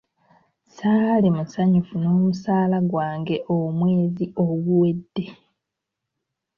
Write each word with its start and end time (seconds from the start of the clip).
Saali 0.75 1.27
musanyufu 1.37 1.93
n'omusaala 1.99 2.77
gwange 2.89 3.35
omwezi 3.57 4.25
oguwedde. 4.45 5.25